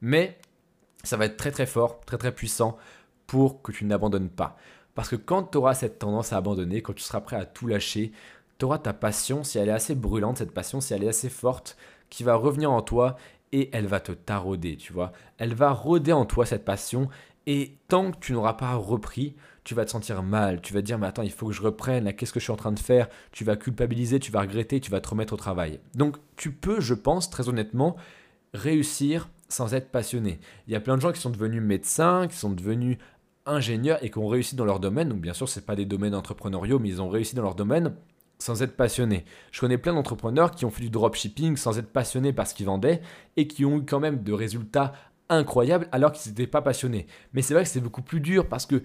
Mais 0.00 0.38
ça 1.04 1.16
va 1.16 1.26
être 1.26 1.36
très 1.36 1.52
très 1.52 1.66
fort, 1.66 2.00
très 2.00 2.18
très 2.18 2.32
puissant 2.32 2.76
pour 3.28 3.62
que 3.62 3.70
tu 3.70 3.84
n'abandonnes 3.84 4.30
pas. 4.30 4.56
Parce 4.94 5.08
que 5.08 5.16
quand 5.16 5.44
tu 5.44 5.58
auras 5.58 5.74
cette 5.74 5.98
tendance 5.98 6.32
à 6.32 6.36
abandonner, 6.36 6.82
quand 6.82 6.92
tu 6.92 7.02
seras 7.02 7.20
prêt 7.20 7.36
à 7.36 7.44
tout 7.44 7.66
lâcher, 7.66 8.12
tu 8.58 8.64
auras 8.64 8.78
ta 8.78 8.92
passion, 8.92 9.44
si 9.44 9.58
elle 9.58 9.68
est 9.68 9.72
assez 9.72 9.94
brûlante, 9.94 10.38
cette 10.38 10.52
passion, 10.52 10.80
si 10.80 10.94
elle 10.94 11.04
est 11.04 11.08
assez 11.08 11.30
forte, 11.30 11.76
qui 12.10 12.24
va 12.24 12.34
revenir 12.34 12.70
en 12.70 12.82
toi 12.82 13.16
et 13.52 13.70
elle 13.72 13.86
va 13.86 14.00
te 14.00 14.12
tarauder, 14.12 14.76
tu 14.76 14.92
vois. 14.92 15.12
Elle 15.38 15.54
va 15.54 15.70
rôder 15.72 16.12
en 16.12 16.24
toi 16.26 16.46
cette 16.46 16.64
passion 16.64 17.08
et 17.46 17.76
tant 17.88 18.12
que 18.12 18.18
tu 18.18 18.32
n'auras 18.32 18.54
pas 18.54 18.74
repris, 18.74 19.34
tu 19.64 19.74
vas 19.74 19.84
te 19.84 19.90
sentir 19.90 20.22
mal, 20.22 20.60
tu 20.60 20.72
vas 20.72 20.80
te 20.80 20.86
dire 20.86 20.98
mais 20.98 21.06
attends, 21.06 21.22
il 21.22 21.30
faut 21.30 21.46
que 21.46 21.52
je 21.52 21.62
reprenne, 21.62 22.12
qu'est-ce 22.14 22.32
que 22.32 22.40
je 22.40 22.44
suis 22.44 22.52
en 22.52 22.56
train 22.56 22.72
de 22.72 22.78
faire? 22.78 23.08
Tu 23.30 23.44
vas 23.44 23.56
culpabiliser, 23.56 24.20
tu 24.20 24.32
vas 24.32 24.40
regretter, 24.40 24.80
tu 24.80 24.90
vas 24.90 25.00
te 25.00 25.08
remettre 25.08 25.32
au 25.32 25.36
travail. 25.36 25.80
Donc 25.94 26.16
tu 26.36 26.52
peux, 26.52 26.80
je 26.80 26.94
pense, 26.94 27.30
très 27.30 27.48
honnêtement, 27.48 27.96
réussir 28.54 29.28
sans 29.48 29.74
être 29.74 29.90
passionné. 29.90 30.40
Il 30.66 30.72
y 30.72 30.76
a 30.76 30.80
plein 30.80 30.96
de 30.96 31.02
gens 31.02 31.12
qui 31.12 31.20
sont 31.20 31.30
devenus 31.30 31.62
médecins, 31.62 32.26
qui 32.28 32.36
sont 32.36 32.50
devenus 32.50 32.96
ingénieurs 33.46 34.02
et 34.02 34.10
qui 34.10 34.18
ont 34.18 34.28
réussi 34.28 34.56
dans 34.56 34.64
leur 34.64 34.80
domaine. 34.80 35.08
Donc 35.08 35.20
bien 35.20 35.32
sûr, 35.32 35.48
ce 35.48 35.60
pas 35.60 35.76
des 35.76 35.84
domaines 35.84 36.14
entrepreneuriaux, 36.14 36.78
mais 36.78 36.88
ils 36.88 37.02
ont 37.02 37.08
réussi 37.08 37.34
dans 37.34 37.42
leur 37.42 37.54
domaine 37.54 37.94
sans 38.38 38.62
être 38.62 38.76
passionné. 38.76 39.24
Je 39.52 39.60
connais 39.60 39.78
plein 39.78 39.94
d'entrepreneurs 39.94 40.50
qui 40.50 40.64
ont 40.64 40.70
fait 40.70 40.82
du 40.82 40.90
dropshipping 40.90 41.56
sans 41.56 41.78
être 41.78 41.92
passionnés 41.92 42.32
par 42.32 42.46
ce 42.46 42.54
qu'ils 42.54 42.66
vendaient 42.66 43.00
et 43.36 43.46
qui 43.46 43.64
ont 43.64 43.78
eu 43.78 43.84
quand 43.84 44.00
même 44.00 44.22
de 44.22 44.32
résultats 44.32 44.92
incroyables 45.28 45.88
alors 45.92 46.12
qu'ils 46.12 46.32
n'étaient 46.32 46.46
pas 46.46 46.62
passionnés. 46.62 47.06
Mais 47.32 47.42
c'est 47.42 47.54
vrai 47.54 47.62
que 47.62 47.68
c'est 47.68 47.80
beaucoup 47.80 48.02
plus 48.02 48.20
dur 48.20 48.48
parce 48.48 48.66
que 48.66 48.82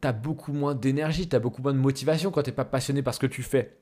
tu 0.00 0.08
as 0.08 0.12
beaucoup 0.12 0.52
moins 0.52 0.74
d'énergie, 0.74 1.28
tu 1.28 1.34
as 1.34 1.40
beaucoup 1.40 1.62
moins 1.62 1.72
de 1.72 1.78
motivation 1.78 2.30
quand 2.30 2.42
tu 2.42 2.50
n'es 2.50 2.56
pas 2.56 2.64
passionné 2.64 3.02
par 3.02 3.14
ce 3.14 3.20
que 3.20 3.26
tu 3.26 3.42
fais. 3.42 3.78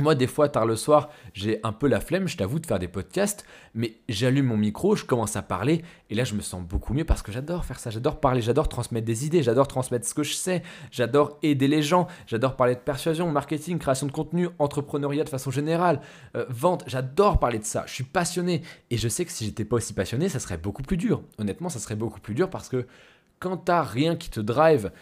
Moi, 0.00 0.14
des 0.14 0.26
fois, 0.26 0.48
tard 0.48 0.66
le 0.66 0.76
soir, 0.76 1.10
j'ai 1.34 1.60
un 1.62 1.72
peu 1.72 1.86
la 1.86 2.00
flemme, 2.00 2.26
je 2.26 2.36
t'avoue, 2.36 2.58
de 2.58 2.66
faire 2.66 2.78
des 2.78 2.88
podcasts, 2.88 3.44
mais 3.74 3.94
j'allume 4.08 4.46
mon 4.46 4.56
micro, 4.56 4.96
je 4.96 5.04
commence 5.04 5.36
à 5.36 5.42
parler, 5.42 5.82
et 6.08 6.14
là, 6.14 6.24
je 6.24 6.34
me 6.34 6.40
sens 6.40 6.62
beaucoup 6.62 6.94
mieux 6.94 7.04
parce 7.04 7.22
que 7.22 7.32
j'adore 7.32 7.64
faire 7.64 7.78
ça, 7.78 7.90
j'adore 7.90 8.20
parler, 8.20 8.40
j'adore 8.40 8.68
transmettre 8.68 9.06
des 9.06 9.26
idées, 9.26 9.42
j'adore 9.42 9.68
transmettre 9.68 10.06
ce 10.06 10.14
que 10.14 10.22
je 10.22 10.32
sais, 10.32 10.62
j'adore 10.90 11.38
aider 11.42 11.68
les 11.68 11.82
gens, 11.82 12.06
j'adore 12.26 12.56
parler 12.56 12.74
de 12.74 12.80
persuasion, 12.80 13.30
marketing, 13.30 13.78
création 13.78 14.06
de 14.06 14.12
contenu, 14.12 14.48
entrepreneuriat 14.58 15.24
de 15.24 15.28
façon 15.28 15.50
générale, 15.50 16.00
euh, 16.36 16.46
vente, 16.48 16.84
j'adore 16.86 17.38
parler 17.38 17.58
de 17.58 17.64
ça, 17.64 17.84
je 17.86 17.92
suis 17.92 18.04
passionné, 18.04 18.62
et 18.90 18.96
je 18.96 19.08
sais 19.08 19.24
que 19.24 19.32
si 19.32 19.44
j'étais 19.44 19.64
pas 19.64 19.76
aussi 19.76 19.92
passionné, 19.92 20.28
ça 20.28 20.38
serait 20.38 20.58
beaucoup 20.58 20.82
plus 20.82 20.96
dur. 20.96 21.22
Honnêtement, 21.38 21.68
ça 21.68 21.78
serait 21.78 21.96
beaucoup 21.96 22.20
plus 22.20 22.34
dur 22.34 22.48
parce 22.48 22.68
que 22.68 22.86
quand 23.38 23.56
t'as 23.56 23.82
rien 23.82 24.16
qui 24.16 24.30
te 24.30 24.40
drive, 24.40 24.92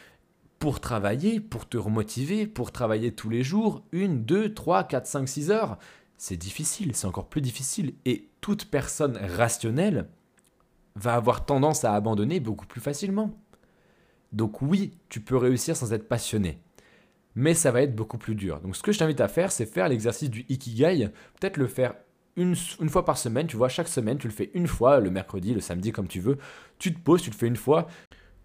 pour 0.59 0.81
travailler, 0.81 1.41
pour 1.41 1.69
te 1.69 1.77
remotiver, 1.77 2.47
pour 2.47 2.73
travailler 2.73 3.13
tous 3.13 3.31
les 3.31 3.43
jours, 3.43 3.85
une, 3.93 4.25
deux, 4.25 4.55
trois, 4.55 4.85
quatre, 4.85 5.07
cinq, 5.07 5.29
six 5.29 5.51
heures, 5.51 5.79
c'est 6.17 6.37
difficile, 6.37 6.95
c'est 6.95 7.07
encore 7.07 7.29
plus 7.29 7.41
difficile. 7.41 7.95
Et 8.05 8.29
toute 8.41 8.65
personne 8.65 9.17
rationnelle 9.17 10.09
va 10.97 11.15
avoir 11.15 11.47
tendance 11.47 11.85
à 11.85 11.95
abandonner 11.95 12.41
beaucoup 12.41 12.67
plus 12.67 12.81
facilement. 12.81 13.39
Donc 14.33 14.61
oui, 14.61 14.99
tu 15.09 15.21
peux 15.21 15.37
réussir 15.37 15.77
sans 15.77 15.93
être 15.93 16.09
passionné. 16.09 16.59
Mais 17.37 17.55
ça 17.55 17.71
va 17.71 17.83
être 17.83 17.95
beaucoup 17.95 18.19
plus 18.19 18.35
dur. 18.35 18.61
Donc 18.61 18.75
ce 18.75 18.83
que 18.83 18.91
je 18.91 18.99
t'invite 18.99 19.21
à 19.21 19.29
faire, 19.29 19.53
c'est 19.53 19.65
faire 19.65 19.89
l'exercice 19.89 20.29
du 20.29 20.45
Ikigai. 20.49 21.11
Peut-être 21.39 21.57
le 21.57 21.69
faire 21.69 21.95
une, 22.35 22.57
fois 22.89 23.05
par 23.05 23.17
semaine. 23.17 23.47
Tu 23.47 23.57
vois, 23.57 23.69
chaque 23.69 23.89
semaine, 23.89 24.19
tu 24.19 24.27
le 24.27 24.33
fais 24.33 24.51
une 24.55 24.67
fois, 24.67 24.99
le 24.99 25.11
mercredi, 25.11 25.55
le 25.55 25.61
samedi, 25.61 25.93
comme 25.93 26.09
tu 26.09 26.21
veux. 26.21 26.39
Tu 26.79 26.93
te 26.93 26.99
poses, 26.99 27.23
tu 27.23 27.31
le 27.31 27.37
fais 27.37 27.47
une 27.47 27.57
fois 27.57 27.87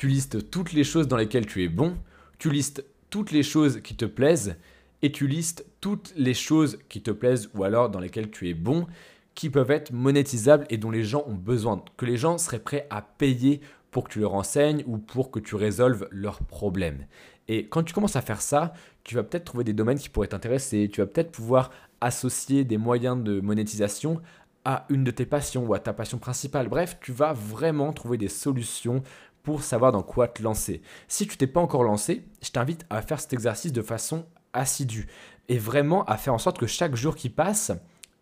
tu 0.03 0.09
listes 0.09 0.51
toutes 0.51 0.73
les 0.73 0.83
choses 0.83 1.07
dans 1.07 1.15
lesquelles 1.15 1.45
tu 1.45 1.63
es 1.63 1.69
bon, 1.69 1.95
tu 2.37 2.49
listes 2.49 2.83
toutes 3.09 3.31
les 3.31 3.41
choses 3.41 3.79
qui 3.81 3.95
te 3.95 4.03
plaisent 4.03 4.57
et 5.01 5.13
tu 5.13 5.27
listes 5.27 5.65
toutes 5.79 6.11
les 6.17 6.33
choses 6.33 6.77
qui 6.89 7.01
te 7.01 7.09
plaisent 7.09 7.49
ou 7.55 7.63
alors 7.63 7.89
dans 7.89 8.01
lesquelles 8.01 8.29
tu 8.29 8.49
es 8.49 8.53
bon 8.53 8.85
qui 9.33 9.49
peuvent 9.49 9.71
être 9.71 9.93
monétisables 9.93 10.65
et 10.69 10.75
dont 10.75 10.91
les 10.91 11.05
gens 11.05 11.23
ont 11.25 11.35
besoin, 11.35 11.81
que 11.95 12.05
les 12.05 12.17
gens 12.17 12.37
seraient 12.37 12.59
prêts 12.59 12.85
à 12.89 13.01
payer 13.01 13.61
pour 13.91 14.03
que 14.03 14.11
tu 14.11 14.19
leur 14.19 14.33
enseignes 14.33 14.83
ou 14.87 14.97
pour 14.97 15.31
que 15.31 15.39
tu 15.39 15.55
résolves 15.55 16.05
leurs 16.11 16.39
problèmes. 16.39 17.05
Et 17.47 17.67
quand 17.67 17.83
tu 17.83 17.93
commences 17.93 18.17
à 18.17 18.21
faire 18.21 18.41
ça, 18.41 18.73
tu 19.05 19.15
vas 19.15 19.23
peut-être 19.23 19.45
trouver 19.45 19.63
des 19.63 19.71
domaines 19.71 19.99
qui 19.99 20.09
pourraient 20.09 20.27
t'intéresser, 20.27 20.89
tu 20.91 20.99
vas 20.99 21.07
peut-être 21.07 21.31
pouvoir 21.31 21.71
associer 22.01 22.65
des 22.65 22.77
moyens 22.77 23.23
de 23.23 23.39
monétisation 23.39 24.19
à 24.65 24.85
une 24.89 25.05
de 25.05 25.11
tes 25.11 25.25
passions 25.25 25.65
ou 25.65 25.73
à 25.73 25.79
ta 25.79 25.93
passion 25.93 26.17
principale. 26.17 26.67
Bref, 26.67 26.97
tu 27.01 27.13
vas 27.13 27.31
vraiment 27.31 27.93
trouver 27.93 28.17
des 28.17 28.27
solutions 28.29 29.01
pour 29.43 29.63
savoir 29.63 29.91
dans 29.91 30.03
quoi 30.03 30.27
te 30.27 30.41
lancer. 30.41 30.81
Si 31.07 31.27
tu 31.27 31.37
t'es 31.37 31.47
pas 31.47 31.61
encore 31.61 31.83
lancé, 31.83 32.25
je 32.41 32.49
t'invite 32.49 32.85
à 32.89 33.01
faire 33.01 33.19
cet 33.19 33.33
exercice 33.33 33.73
de 33.73 33.81
façon 33.81 34.25
assidue 34.53 35.07
et 35.49 35.57
vraiment 35.57 36.05
à 36.05 36.17
faire 36.17 36.33
en 36.33 36.37
sorte 36.37 36.57
que 36.57 36.67
chaque 36.67 36.95
jour 36.95 37.15
qui 37.15 37.29
passe 37.29 37.71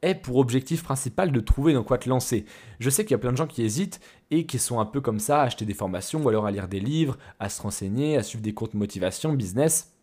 ait 0.02 0.16
pour 0.16 0.38
objectif 0.38 0.84
principal 0.84 1.32
de 1.32 1.40
trouver 1.40 1.74
dans 1.74 1.84
quoi 1.84 2.00
te 2.00 2.10
lancer. 2.10 2.46
Je 2.80 2.90
sais 2.90 3.04
qu'il 3.04 3.12
y 3.12 3.16
a 3.16 3.20
plein 3.20 3.32
de 3.32 3.38
gens 3.38 3.46
qui 3.46 3.62
hésitent 3.62 4.00
et 4.32 4.48
qui 4.48 4.58
sont 4.58 4.80
un 4.80 4.86
peu 4.86 5.00
comme 5.00 5.20
ça 5.20 5.42
à 5.42 5.46
acheter 5.46 5.66
des 5.66 5.76
formations 5.76 6.24
ou 6.24 6.30
alors 6.30 6.48
à 6.48 6.52
lire 6.52 6.68
des 6.68 6.80
livres, 6.80 7.18
à 7.40 7.50
se 7.50 7.62
renseigner, 7.62 8.18
à 8.18 8.24
suivre 8.24 8.44
des 8.44 8.56
comptes 8.56 8.74
motivation, 8.74 9.34
business 9.34 9.94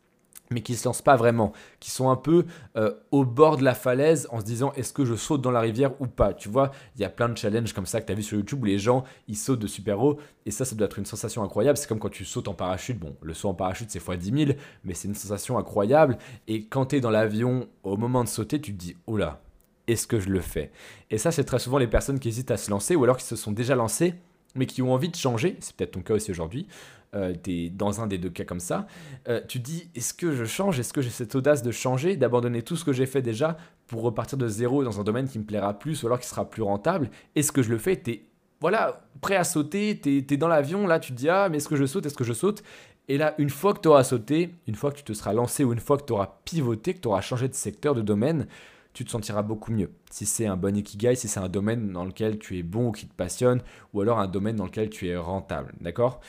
mais 0.51 0.63
qui 0.63 0.73
ne 0.73 0.77
se 0.77 0.85
lancent 0.87 1.03
pas 1.03 1.17
vraiment, 1.17 1.53
qui 1.81 1.91
sont 1.91 2.11
un 2.11 2.17
peu 2.17 2.45
euh, 2.77 2.95
au 3.11 3.25
bord 3.25 3.57
de 3.57 3.65
la 3.65 3.75
falaise 3.75 4.29
en 4.31 4.41
se 4.41 4.45
disant 4.45 4.73
est-ce 4.77 4.93
que 4.93 5.05
je 5.05 5.15
saute 5.15 5.41
dans 5.41 5.51
la 5.51 5.61
rivière 5.61 5.93
ou 6.01 6.07
pas 6.07 6.33
Tu 6.33 6.49
vois, 6.49 6.71
il 6.97 7.03
y 7.03 7.05
a 7.05 7.11
plein 7.11 7.29
de 7.29 7.37
challenges 7.37 7.73
comme 7.73 7.87
ça 7.87 8.01
que 8.01 8.07
tu 8.07 8.13
as 8.13 8.15
vu 8.15 8.23
sur 8.23 8.37
YouTube 8.37 8.63
où 8.63 8.67
les 8.67 8.79
gens 8.79 9.05
ils 9.27 9.37
sautent 9.37 9.61
de 9.61 9.67
super-héros 9.67 10.19
et 10.47 10.51
ça, 10.51 10.65
ça 10.65 10.75
doit 10.75 10.87
être 10.87 10.99
une 10.99 11.07
sensation 11.07 11.43
incroyable. 11.43 11.77
C'est 11.77 11.89
comme 11.89 11.99
quand 11.99 12.09
tu 12.09 12.25
sautes 12.25 12.49
en 12.49 12.55
parachute. 12.55 12.99
Bon, 12.99 13.17
le 13.23 13.35
saut 13.35 13.49
en 13.49 13.55
parachute 13.55 13.91
c'est 13.91 13.99
x 13.99 14.19
10 14.19 14.47
000, 14.47 14.59
mais 14.85 14.95
c'est 14.95 15.09
une 15.09 15.15
sensation 15.15 15.59
incroyable. 15.59 16.19
Et 16.47 16.65
quand 16.65 16.87
tu 16.87 16.97
es 16.97 17.01
dans 17.01 17.11
l'avion, 17.11 17.69
au 17.83 17.97
moment 17.97 18.25
de 18.25 18.29
sauter, 18.29 18.61
tu 18.61 18.73
te 18.73 18.79
dis 18.79 18.97
oh 19.07 19.17
là, 19.17 19.41
est-ce 19.87 20.07
que 20.07 20.21
je 20.21 20.29
le 20.29 20.41
fais? 20.41 20.71
Et 21.11 21.19
ça, 21.19 21.31
c'est 21.31 21.45
très 21.45 21.59
souvent 21.59 21.79
les 21.79 21.87
personnes 21.87 22.19
qui 22.19 22.29
hésitent 22.29 22.51
à 22.51 22.57
se 22.57 22.71
lancer 22.71 22.95
ou 22.95 23.05
alors 23.05 23.17
qui 23.17 23.25
se 23.25 23.37
sont 23.37 23.53
déjà 23.53 23.75
lancées 23.75 24.15
mais 24.55 24.67
qui 24.67 24.83
ont 24.83 24.93
envie 24.93 25.09
de 25.09 25.17
changer, 25.17 25.57
c'est 25.61 25.75
peut-être 25.77 25.93
ton 25.93 26.03
cas 26.03 26.15
aussi 26.15 26.31
aujourd'hui, 26.31 26.67
euh, 27.15 27.35
tu 27.43 27.53
es 27.53 27.71
dans 27.71 28.01
un 28.01 28.07
des 28.07 28.19
deux 28.19 28.31
cas 28.31 28.45
comme 28.45 28.61
ça, 28.61 28.87
euh, 29.29 29.41
tu 29.49 29.59
dis 29.59 29.91
est-ce 29.95 30.15
que 30.15 30.35
je 30.35 30.45
change? 30.45 30.79
Est-ce 30.79 30.93
que 30.93 31.01
j'ai 31.01 31.11
cette 31.11 31.35
audace 31.35 31.63
de 31.63 31.71
changer, 31.71 32.17
d'abandonner 32.17 32.63
tout 32.63 32.77
ce 32.77 32.85
que 32.85 32.93
j'ai 32.93 33.07
fait 33.07 33.23
déjà 33.23 33.57
pour 33.87 34.03
repartir 34.03 34.39
de 34.39 34.49
zéro 34.49 34.85
dans 34.85 35.01
un 35.01 35.05
domaine 35.05 35.29
qui 35.29 35.39
me 35.39 35.45
plaira 35.45 35.79
plus 35.79 36.03
ou 36.03 36.07
alors 36.07 36.21
qui 36.21 36.27
sera 36.27 36.49
plus 36.49 36.63
rentable? 36.63 37.11
Est-ce 37.35 37.53
que 37.53 37.63
je 37.63 37.71
le 37.71 37.79
fais? 37.79 38.01
Tu 38.01 38.11
es 38.11 38.23
voilà, 38.61 39.03
prêt 39.21 39.37
à 39.37 39.45
sauter, 39.45 40.01
tu 40.03 40.19
es, 40.19 40.37
dans 40.37 40.49
l'avion, 40.49 40.87
là 40.87 40.99
tu 40.99 41.13
te 41.13 41.17
dis 41.17 41.29
ah 41.29 41.49
mais 41.49 41.59
est-ce 41.59 41.69
que 41.69 41.77
je 41.77 41.87
saute, 41.87 42.07
est-ce 42.07 42.17
que 42.17 42.25
je 42.25 42.33
saute? 42.33 42.63
Et 43.09 43.17
là, 43.17 43.35
une 43.39 43.49
fois 43.49 43.73
que 43.73 43.81
tu 43.81 43.89
auras 43.89 44.05
sauté, 44.05 44.55
une 44.67 44.75
fois 44.75 44.91
que 44.91 44.99
tu 44.99 45.05
te 45.05 45.15
seras 45.15 45.33
lancé 45.33 45.65
ou 45.65 45.73
une 45.73 45.81
fois 45.81 45.97
que 45.97 46.05
tu 46.05 46.13
auras 46.13 46.41
pivoté, 46.45 46.93
que 46.93 47.01
tu 47.01 47.09
auras 47.09 47.23
changé 47.23 47.49
de 47.49 47.55
secteur, 47.55 47.95
de 47.95 48.03
domaine, 48.03 48.47
tu 48.93 49.05
te 49.05 49.11
sentiras 49.11 49.43
beaucoup 49.43 49.73
mieux. 49.73 49.91
Si 50.11 50.27
c'est 50.27 50.47
un 50.47 50.57
bon 50.57 50.77
ikigai, 50.77 51.15
si 51.15 51.29
c'est 51.29 51.41
un 51.41 51.49
domaine 51.49 51.93
dans 51.93 52.05
lequel 52.05 52.39
tu 52.39 52.59
es 52.59 52.63
bon 52.63 52.89
ou 52.89 52.93
qui 52.93 53.07
te 53.07 53.15
passionne, 53.15 53.63
ou 53.95 54.01
alors 54.03 54.19
un 54.19 54.27
domaine 54.27 54.57
dans 54.57 54.67
lequel 54.67 54.91
tu 54.91 55.09
es 55.09 55.17
rentable, 55.17 55.73
d'accord? 55.81 56.21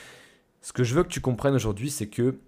Ce 0.61 0.73
que 0.73 0.83
je 0.83 0.93
veux 0.93 1.03
que 1.03 1.09
tu 1.09 1.21
comprennes 1.21 1.55
aujourd'hui, 1.55 1.89
c'est 1.89 2.07
que 2.07 2.39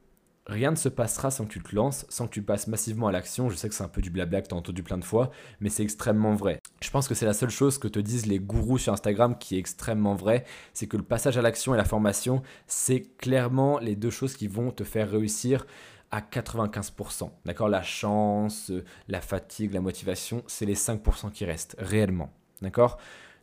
rien 0.48 0.72
ne 0.72 0.76
se 0.76 0.90
passera 0.90 1.32
sans 1.32 1.46
que 1.46 1.54
tu 1.54 1.62
te 1.62 1.76
lances, 1.76 2.06
sans 2.10 2.28
que 2.28 2.34
tu 2.34 2.42
passes 2.42 2.68
massivement 2.68 3.08
à 3.08 3.12
l'action. 3.12 3.50
Je 3.50 3.56
sais 3.56 3.70
que 3.70 3.76
c'est 3.76 3.84
un 3.84 3.90
peu 3.90 4.02
du 4.02 4.10
blabla 4.10 4.42
que 4.42 4.48
tu 4.48 4.54
as 4.54 4.58
entendu 4.58 4.84
plein 4.84 4.98
de 4.98 5.06
fois, 5.06 5.32
mais 5.60 5.70
c'est 5.70 5.84
extrêmement 5.84 6.36
vrai. 6.36 6.60
Je 6.82 6.90
pense 6.90 7.08
que 7.08 7.16
c'est 7.16 7.26
la 7.26 7.34
seule 7.34 7.50
chose 7.50 7.78
que 7.78 7.88
te 7.88 8.00
disent 8.00 8.26
les 8.26 8.40
gourous 8.40 8.78
sur 8.78 8.92
Instagram 8.94 9.38
qui 9.38 9.56
est 9.56 9.60
extrêmement 9.60 10.16
vrai, 10.16 10.46
c'est 10.74 10.88
que 10.88 10.98
le 10.98 11.04
passage 11.04 11.38
à 11.38 11.42
l'action 11.42 11.74
et 11.74 11.78
la 11.78 11.86
formation, 11.86 12.42
c'est 12.68 13.02
clairement 13.18 13.80
les 13.80 13.96
deux 13.96 14.10
choses 14.10 14.36
qui 14.36 14.48
vont 14.48 14.72
te 14.72 14.84
faire 14.84 15.10
réussir 15.10 15.66
à 16.12 16.20
95%. 16.20 17.30
D'accord? 17.46 17.70
La 17.70 17.84
chance, 17.84 18.72
la 19.08 19.22
fatigue, 19.22 19.74
la 19.74 19.82
motivation, 19.82 20.44
c'est 20.48 20.66
les 20.66 20.76
5% 20.76 21.32
qui 21.32 21.46
restent 21.46 21.76
réellement. 21.80 22.34
D'accord? 22.62 22.98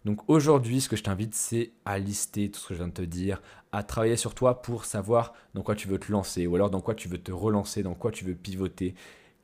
Donc 0.04 0.28
aujourd'hui, 0.28 0.80
ce 0.80 0.88
que 0.88 0.96
je 0.96 1.02
t'invite, 1.02 1.34
c'est 1.34 1.72
à 1.84 1.98
lister 1.98 2.50
tout 2.50 2.60
ce 2.60 2.68
que 2.68 2.74
je 2.74 2.78
viens 2.78 2.88
de 2.88 2.92
te 2.92 3.02
dire, 3.02 3.42
à 3.72 3.82
travailler 3.82 4.16
sur 4.16 4.34
toi 4.34 4.62
pour 4.62 4.84
savoir 4.84 5.34
dans 5.54 5.62
quoi 5.62 5.74
tu 5.74 5.88
veux 5.88 5.98
te 5.98 6.10
lancer, 6.10 6.46
ou 6.46 6.54
alors 6.54 6.70
dans 6.70 6.80
quoi 6.80 6.94
tu 6.94 7.08
veux 7.08 7.18
te 7.18 7.32
relancer, 7.32 7.82
dans 7.82 7.94
quoi 7.94 8.10
tu 8.10 8.24
veux 8.24 8.34
pivoter, 8.34 8.94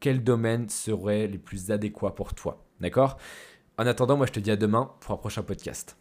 quels 0.00 0.22
domaines 0.22 0.68
seraient 0.68 1.26
les 1.26 1.38
plus 1.38 1.70
adéquats 1.70 2.10
pour 2.10 2.34
toi. 2.34 2.64
D'accord? 2.80 3.18
En 3.78 3.86
attendant, 3.86 4.16
moi 4.16 4.26
je 4.26 4.32
te 4.32 4.40
dis 4.40 4.50
à 4.50 4.56
demain 4.56 4.92
pour 5.00 5.12
un 5.12 5.16
prochain 5.16 5.42
podcast. 5.42 5.96